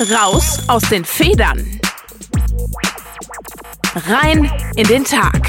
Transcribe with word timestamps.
Raus 0.00 0.58
aus 0.68 0.82
den 0.88 1.04
Federn. 1.04 1.78
Rein 3.94 4.50
in 4.74 4.86
den 4.88 5.04
Tag. 5.04 5.46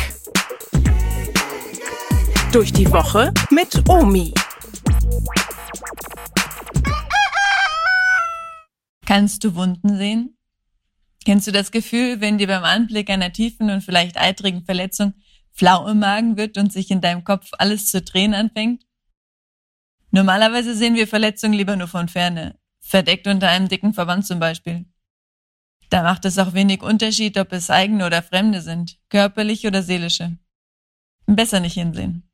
Durch 2.52 2.74
die 2.74 2.92
Woche 2.92 3.34
mit 3.50 3.88
Omi. 3.90 4.34
Kannst 9.06 9.44
du 9.44 9.56
Wunden 9.56 9.98
sehen? 9.98 10.38
Kennst 11.26 11.48
du 11.48 11.52
das 11.52 11.72
Gefühl, 11.72 12.20
wenn 12.20 12.38
dir 12.38 12.48
beim 12.48 12.66
Anblick 12.66 13.10
einer 13.10 13.32
tiefen 13.32 13.70
und 13.70 13.82
vielleicht 13.82 14.18
eitrigen 14.18 14.66
Verletzung 14.66 15.14
flau 15.52 15.88
im 15.88 16.00
Magen 16.00 16.36
wird 16.36 16.58
und 16.58 16.72
sich 16.74 16.92
in 16.92 17.00
deinem 17.00 17.24
Kopf 17.24 17.50
alles 17.58 17.88
zu 17.88 18.02
drehen 18.02 18.34
anfängt? 18.34 18.84
Normalerweise 20.12 20.76
sehen 20.76 20.96
wir 20.96 21.08
Verletzungen 21.08 21.54
lieber 21.54 21.76
nur 21.76 21.88
von 21.88 22.08
ferne, 22.10 22.60
verdeckt 22.84 23.28
unter 23.28 23.50
einem 23.50 23.68
dicken 23.68 23.94
Verband 23.94 24.26
zum 24.26 24.40
Beispiel. 24.40 24.86
Da 25.90 26.04
macht 26.04 26.26
es 26.26 26.38
auch 26.38 26.54
wenig 26.54 26.82
Unterschied, 26.82 27.38
ob 27.38 27.52
es 27.54 27.70
eigene 27.70 28.06
oder 28.06 28.22
fremde 28.22 28.62
sind, 28.62 29.00
körperliche 29.10 29.68
oder 29.68 29.84
seelische. 29.84 30.38
Besser 31.26 31.60
nicht 31.60 31.74
hinsehen. 31.74 32.30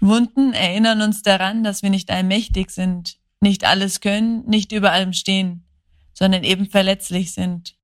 Wunden 0.00 0.54
erinnern 0.54 1.02
uns 1.02 1.22
daran, 1.22 1.62
dass 1.62 1.82
wir 1.82 1.90
nicht 1.90 2.10
allmächtig 2.10 2.70
sind, 2.70 3.18
nicht 3.40 3.64
alles 3.64 4.00
können, 4.00 4.46
nicht 4.46 4.72
über 4.72 4.92
allem 4.92 5.12
stehen, 5.12 5.66
sondern 6.14 6.42
eben 6.42 6.68
verletzlich 6.68 7.32
sind. 7.32 7.76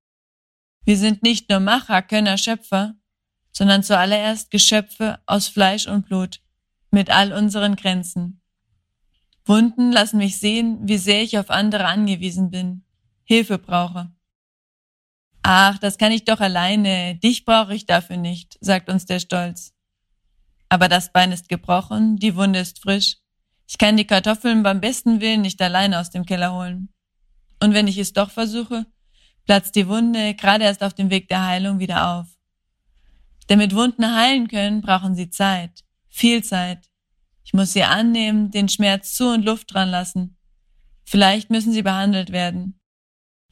Wir 0.84 0.96
sind 0.96 1.22
nicht 1.22 1.50
nur 1.50 1.60
Macher, 1.60 2.00
Könner, 2.02 2.38
Schöpfer, 2.38 2.94
sondern 3.52 3.82
zuallererst 3.82 4.50
Geschöpfe 4.50 5.18
aus 5.26 5.48
Fleisch 5.48 5.86
und 5.86 6.06
Blut, 6.06 6.40
mit 6.90 7.10
all 7.10 7.32
unseren 7.32 7.76
Grenzen. 7.76 8.40
Wunden 9.46 9.92
lassen 9.92 10.18
mich 10.18 10.38
sehen, 10.38 10.80
wie 10.82 10.98
sehr 10.98 11.22
ich 11.22 11.38
auf 11.38 11.50
andere 11.50 11.86
angewiesen 11.86 12.50
bin, 12.50 12.84
Hilfe 13.22 13.58
brauche. 13.58 14.12
Ach, 15.42 15.78
das 15.78 15.98
kann 15.98 16.10
ich 16.10 16.24
doch 16.24 16.40
alleine, 16.40 17.14
dich 17.14 17.44
brauche 17.44 17.74
ich 17.74 17.86
dafür 17.86 18.16
nicht, 18.16 18.58
sagt 18.60 18.90
uns 18.90 19.06
der 19.06 19.20
Stolz. 19.20 19.72
Aber 20.68 20.88
das 20.88 21.12
Bein 21.12 21.30
ist 21.30 21.48
gebrochen, 21.48 22.16
die 22.16 22.34
Wunde 22.34 22.58
ist 22.58 22.82
frisch. 22.82 23.18
Ich 23.68 23.78
kann 23.78 23.96
die 23.96 24.06
Kartoffeln 24.06 24.64
beim 24.64 24.80
besten 24.80 25.20
Willen 25.20 25.42
nicht 25.42 25.62
alleine 25.62 26.00
aus 26.00 26.10
dem 26.10 26.26
Keller 26.26 26.52
holen. 26.52 26.88
Und 27.62 27.72
wenn 27.72 27.86
ich 27.86 27.98
es 27.98 28.12
doch 28.12 28.30
versuche, 28.30 28.86
platzt 29.44 29.76
die 29.76 29.86
Wunde 29.86 30.34
gerade 30.34 30.64
erst 30.64 30.82
auf 30.82 30.94
dem 30.94 31.10
Weg 31.10 31.28
der 31.28 31.46
Heilung 31.46 31.78
wieder 31.78 32.18
auf. 32.18 32.26
Damit 33.46 33.74
Wunden 33.74 34.16
heilen 34.16 34.48
können, 34.48 34.80
brauchen 34.80 35.14
sie 35.14 35.30
Zeit, 35.30 35.84
viel 36.08 36.42
Zeit. 36.42 36.90
Ich 37.46 37.54
muss 37.54 37.72
sie 37.72 37.84
annehmen, 37.84 38.50
den 38.50 38.68
Schmerz 38.68 39.14
zu 39.14 39.32
und 39.32 39.46
Luft 39.46 39.72
dran 39.72 39.88
lassen. 39.88 40.36
Vielleicht 41.04 41.48
müssen 41.48 41.72
sie 41.72 41.82
behandelt 41.82 42.30
werden. 42.30 42.78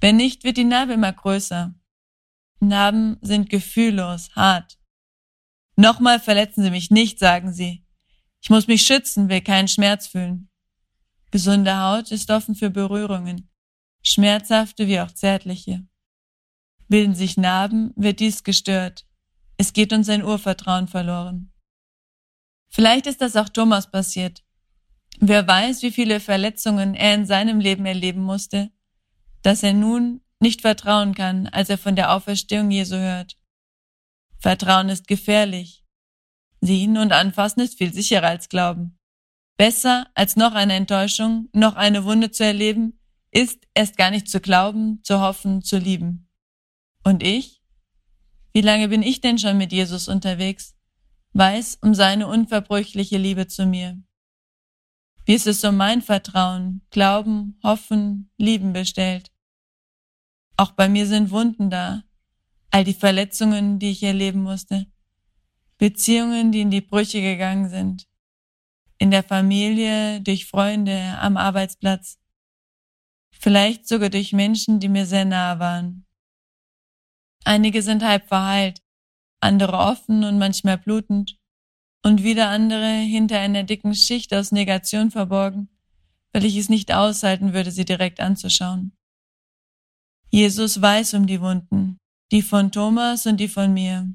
Wenn 0.01 0.17
nicht, 0.17 0.45
wird 0.45 0.59
die 0.59 0.65
Narbe 0.65 0.93
immer 0.93 1.13
größer. 1.13 1.75
Narben 2.61 3.17
sind 3.23 3.49
gefühllos, 3.49 4.29
hart. 4.37 4.79
Nochmal 5.77 6.21
verletzen 6.21 6.63
Sie 6.63 6.71
mich 6.71 6.91
nicht, 6.91 7.19
sagen 7.19 7.53
Sie. 7.53 7.87
Ich 8.43 8.51
muss 8.51 8.67
mich 8.67 8.83
schützen, 8.83 9.31
will 9.31 9.41
keinen 9.41 9.69
Schmerz 9.69 10.07
fühlen. 10.07 10.51
Gesunde 11.31 11.79
Haut 11.79 12.11
ist 12.11 12.31
offen 12.31 12.55
für 12.55 12.71
Berührungen 12.71 13.49
schmerzhafte 14.05 14.87
wie 14.87 15.01
auch 15.01 15.11
zärtliche. 15.11 15.87
Bilden 16.89 17.15
sich 17.15 17.37
Narben, 17.37 17.93
wird 17.97 18.21
dies 18.21 18.45
gestört. 18.45 19.07
Es 19.57 19.73
geht 19.73 19.93
uns 19.93 20.09
ein 20.09 20.23
Urvertrauen 20.23 20.87
verloren. 20.87 21.53
Vielleicht 22.75 23.07
ist 23.07 23.21
das 23.21 23.37
auch 23.37 23.49
Thomas 23.49 23.89
passiert. 23.89 24.43
Wer 25.21 25.47
weiß, 25.47 25.83
wie 25.83 25.93
viele 25.93 26.19
Verletzungen 26.19 26.97
er 26.97 27.15
in 27.15 27.25
seinem 27.25 27.61
Leben 27.61 27.87
erleben 27.87 28.21
musste, 28.21 28.73
dass 29.43 29.63
er 29.63 29.75
nun 29.75 30.23
nicht 30.41 30.63
vertrauen 30.63 31.15
kann, 31.15 31.47
als 31.47 31.71
er 31.71 31.79
von 31.79 31.95
der 31.95 32.13
Auferstehung 32.13 32.73
Jesu 32.73 32.97
hört. 32.97 33.37
Vertrauen 34.41 34.89
ist 34.89 35.07
gefährlich. 35.07 35.85
Sehen 36.61 36.99
und 36.99 37.13
anfassen 37.13 37.61
ist 37.61 37.79
viel 37.79 37.95
sicherer 37.95 38.27
als 38.27 38.49
Glauben. 38.49 38.99
Besser 39.57 40.09
als 40.17 40.35
noch 40.35 40.55
eine 40.55 40.75
Enttäuschung, 40.75 41.49
noch 41.53 41.77
eine 41.77 42.03
Wunde 42.03 42.33
zu 42.33 42.45
erleben, 42.45 42.99
ist 43.31 43.69
erst 43.75 43.97
gar 43.97 44.11
nicht 44.11 44.29
zu 44.29 44.41
glauben, 44.41 44.99
zu 45.05 45.21
hoffen, 45.21 45.63
zu 45.63 45.79
lieben. 45.79 46.29
Und 47.05 47.23
ich? 47.23 47.63
Wie 48.53 48.63
lange 48.63 48.89
bin 48.89 49.05
ich 49.05 49.21
denn 49.21 49.39
schon 49.39 49.59
mit 49.59 49.71
Jesus 49.71 50.09
unterwegs? 50.09 50.74
Weiß 51.37 51.79
um 51.83 51.95
seine 51.95 52.29
unverbrüchliche 52.29 53.19
Liebe 53.19 53.49
zu 53.49 53.67
mir. 53.67 54.01
Wie 55.25 55.35
ist 55.35 55.49
es 55.49 55.65
um 55.65 55.77
mein 55.77 56.01
Vertrauen, 56.01 56.83
Glauben, 56.91 57.59
Hoffen, 57.65 58.31
Lieben 58.39 58.73
bestellt? 58.73 59.33
Auch 60.57 60.71
bei 60.71 60.89
mir 60.89 61.09
sind 61.09 61.33
Wunden 61.33 61.71
da, 61.71 62.05
all 62.71 62.85
die 62.85 62.95
Verletzungen, 62.95 63.81
die 63.81 63.91
ich 63.91 64.05
erleben 64.05 64.45
musste, 64.45 64.87
Beziehungen, 65.77 66.53
die 66.53 66.61
in 66.61 66.71
die 66.71 66.83
Brüche 66.83 67.21
gegangen 67.21 67.69
sind, 67.69 68.07
in 68.99 69.11
der 69.11 69.25
Familie, 69.25 70.21
durch 70.21 70.47
Freunde, 70.47 71.19
am 71.19 71.37
Arbeitsplatz, 71.37 72.21
vielleicht 73.33 73.89
sogar 73.89 74.09
durch 74.09 74.33
Menschen, 74.33 74.79
die 74.79 74.89
mir 74.89 75.05
sehr 75.05 75.25
nahe 75.25 75.59
waren. 75.59 76.07
Einige 77.45 77.83
sind 77.83 78.05
halb 78.05 78.29
verheilt, 78.29 78.84
andere 79.45 79.79
offen 79.79 80.25
und 80.25 80.39
manchmal 80.39 80.79
blutend 80.79 81.39
und 82.03 82.25
wieder 82.25 82.49
andere 82.49 82.99
hinter 82.99 83.39
einer 83.39 83.63
dicken 83.63 83.95
Schicht 83.95 84.35
aus 84.35 84.53
Negation 84.53 85.11
verborgen, 85.11 85.69
weil 86.33 86.45
ich 86.45 86.57
es 86.57 86.69
nicht 86.69 86.93
aushalten 86.93 87.53
würde, 87.53 87.71
sie 87.71 87.85
direkt 87.85 88.21
anzuschauen. 88.21 88.93
Jesus 90.31 90.81
weiß 90.83 91.15
um 91.15 91.27
die 91.27 91.41
Wunden, 91.41 91.99
die 92.33 92.43
von 92.43 92.73
Thomas 92.73 93.27
und 93.27 93.39
die 93.39 93.49
von 93.49 93.73
mir. 93.73 94.13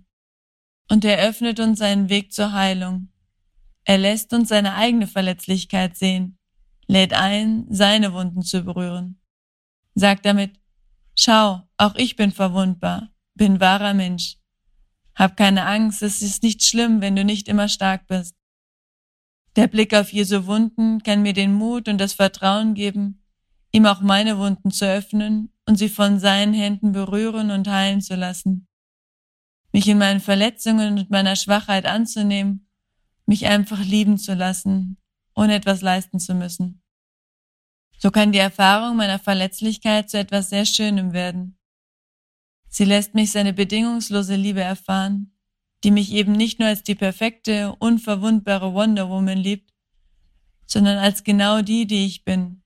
Und 0.89 1.05
er 1.05 1.19
öffnet 1.19 1.59
uns 1.59 1.79
seinen 1.79 2.09
Weg 2.09 2.33
zur 2.33 2.51
Heilung. 2.51 3.09
Er 3.85 3.97
lässt 3.97 4.33
uns 4.33 4.49
seine 4.49 4.75
eigene 4.75 5.07
Verletzlichkeit 5.07 5.95
sehen, 5.95 6.37
lädt 6.87 7.13
ein, 7.13 7.65
seine 7.69 8.13
Wunden 8.13 8.41
zu 8.41 8.63
berühren. 8.63 9.21
Sag 9.95 10.23
damit, 10.23 10.59
schau, 11.15 11.61
auch 11.77 11.95
ich 11.95 12.15
bin 12.15 12.31
verwundbar, 12.31 13.09
bin 13.35 13.59
wahrer 13.59 13.93
Mensch. 13.93 14.39
Hab 15.19 15.35
keine 15.35 15.65
Angst, 15.65 16.01
es 16.01 16.21
ist 16.21 16.43
nicht 16.43 16.63
schlimm, 16.63 17.01
wenn 17.01 17.17
du 17.17 17.25
nicht 17.25 17.49
immer 17.49 17.67
stark 17.67 18.07
bist. 18.07 18.37
Der 19.57 19.67
Blick 19.67 19.93
auf 19.93 20.13
Jesu 20.13 20.45
Wunden 20.45 21.03
kann 21.03 21.23
mir 21.23 21.33
den 21.33 21.53
Mut 21.53 21.89
und 21.89 21.97
das 21.97 22.13
Vertrauen 22.13 22.73
geben, 22.73 23.21
ihm 23.73 23.85
auch 23.85 23.99
meine 23.99 24.37
Wunden 24.37 24.71
zu 24.71 24.89
öffnen 24.89 25.51
und 25.65 25.75
sie 25.75 25.89
von 25.89 26.21
seinen 26.21 26.53
Händen 26.53 26.93
berühren 26.93 27.51
und 27.51 27.67
heilen 27.67 28.01
zu 28.01 28.15
lassen. 28.15 28.69
Mich 29.73 29.89
in 29.89 29.97
meinen 29.97 30.21
Verletzungen 30.21 30.97
und 30.97 31.09
meiner 31.09 31.35
Schwachheit 31.35 31.85
anzunehmen, 31.85 32.69
mich 33.25 33.45
einfach 33.45 33.83
lieben 33.83 34.17
zu 34.17 34.35
lassen, 34.35 34.97
ohne 35.35 35.55
etwas 35.55 35.81
leisten 35.81 36.21
zu 36.21 36.33
müssen. 36.33 36.81
So 37.97 38.09
kann 38.09 38.31
die 38.31 38.39
Erfahrung 38.39 38.95
meiner 38.95 39.19
Verletzlichkeit 39.19 40.09
zu 40.09 40.17
etwas 40.17 40.49
sehr 40.49 40.65
Schönem 40.65 41.11
werden. 41.11 41.58
Sie 42.69 42.85
lässt 42.85 43.15
mich 43.15 43.31
seine 43.31 43.51
bedingungslose 43.51 44.35
Liebe 44.35 44.61
erfahren, 44.61 45.33
die 45.83 45.91
mich 45.91 46.11
eben 46.11 46.33
nicht 46.33 46.59
nur 46.59 46.67
als 46.67 46.83
die 46.83 46.95
perfekte, 46.95 47.75
unverwundbare 47.79 48.73
Wonder 48.73 49.09
Woman 49.09 49.37
liebt, 49.37 49.73
sondern 50.65 50.97
als 50.97 51.23
genau 51.23 51.61
die, 51.61 51.87
die 51.87 52.05
ich 52.05 52.23
bin. 52.23 52.61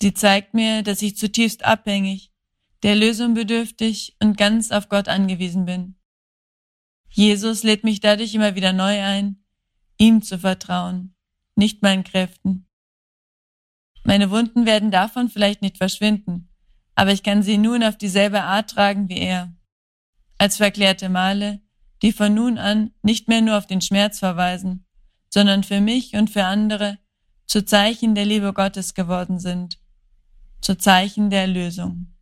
Sie 0.00 0.14
zeigt 0.14 0.54
mir, 0.54 0.82
dass 0.82 1.02
ich 1.02 1.16
zutiefst 1.16 1.64
abhängig, 1.64 2.32
der 2.82 2.94
Lösung 2.94 3.34
bedürftig 3.34 4.16
und 4.22 4.36
ganz 4.36 4.70
auf 4.70 4.88
Gott 4.88 5.08
angewiesen 5.08 5.64
bin. 5.64 5.96
Jesus 7.08 7.62
lädt 7.62 7.82
mich 7.82 8.00
dadurch 8.00 8.34
immer 8.34 8.54
wieder 8.54 8.72
neu 8.72 9.02
ein, 9.02 9.42
ihm 9.98 10.22
zu 10.22 10.38
vertrauen, 10.38 11.14
nicht 11.54 11.82
meinen 11.82 12.04
Kräften. 12.04 12.68
Meine 14.04 14.30
Wunden 14.30 14.66
werden 14.66 14.90
davon 14.90 15.28
vielleicht 15.28 15.62
nicht 15.62 15.78
verschwinden, 15.78 16.50
aber 16.96 17.12
ich 17.12 17.22
kann 17.22 17.42
sie 17.42 17.58
nun 17.58 17.84
auf 17.84 17.96
dieselbe 17.96 18.42
Art 18.42 18.70
tragen 18.70 19.08
wie 19.08 19.18
er. 19.18 19.54
Als 20.38 20.56
verklärte 20.56 21.08
Male, 21.08 21.60
die 22.02 22.12
von 22.12 22.34
nun 22.34 22.58
an 22.58 22.90
nicht 23.02 23.28
mehr 23.28 23.42
nur 23.42 23.56
auf 23.56 23.66
den 23.66 23.80
Schmerz 23.80 24.18
verweisen, 24.18 24.86
sondern 25.28 25.62
für 25.62 25.80
mich 25.80 26.14
und 26.14 26.30
für 26.30 26.44
andere 26.44 26.98
zu 27.46 27.64
Zeichen 27.64 28.14
der 28.14 28.24
Liebe 28.24 28.52
Gottes 28.52 28.94
geworden 28.94 29.38
sind, 29.38 29.78
zu 30.60 30.76
Zeichen 30.76 31.30
der 31.30 31.42
Erlösung. 31.42 32.12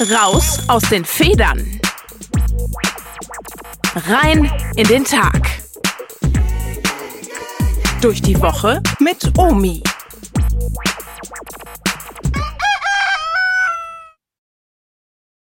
Raus 0.00 0.68
aus 0.68 0.82
den 0.88 1.04
Federn. 1.04 1.80
Rein 3.94 4.50
in 4.76 4.86
den 4.88 5.04
Tag 5.04 5.64
durch 8.00 8.20
die 8.20 8.38
Woche 8.40 8.82
mit 8.98 9.38
Omi. 9.38 9.82